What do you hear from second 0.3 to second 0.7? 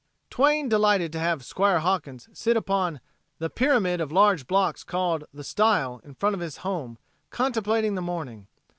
Twain